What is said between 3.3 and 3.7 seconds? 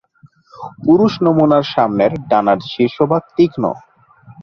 তীক্ষ্ণ।